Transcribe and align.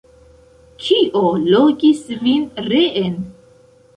Kio 0.85 1.21
logis 1.49 2.01
vin 2.23 2.47
reen? 2.69 3.21